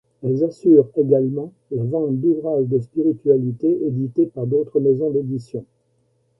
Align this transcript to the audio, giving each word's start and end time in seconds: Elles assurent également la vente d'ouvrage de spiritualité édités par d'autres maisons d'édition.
Elles 0.23 0.43
assurent 0.43 0.89
également 0.97 1.53
la 1.69 1.83
vente 1.83 2.15
d'ouvrage 2.19 2.65
de 2.65 2.79
spiritualité 2.79 3.85
édités 3.85 4.25
par 4.25 4.47
d'autres 4.47 4.79
maisons 4.79 5.11
d'édition. 5.11 5.63